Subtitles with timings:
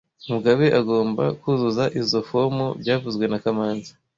[0.31, 3.91] Mugabe agomba kuzuza izoi fomu byavuzwe na kamanzi